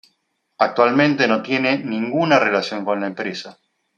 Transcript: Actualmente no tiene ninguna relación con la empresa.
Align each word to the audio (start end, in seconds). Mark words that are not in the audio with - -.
Actualmente 0.57 1.27
no 1.27 1.43
tiene 1.43 1.77
ninguna 1.77 2.39
relación 2.39 2.83
con 2.83 3.01
la 3.01 3.05
empresa. 3.05 3.59